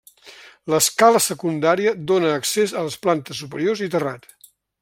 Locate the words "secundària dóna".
1.25-2.33